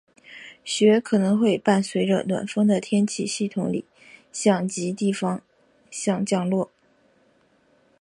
[0.65, 3.85] 雪可能会伴随着暖锋的天气系统里
[4.33, 5.43] 向极地方
[5.91, 6.71] 向降落。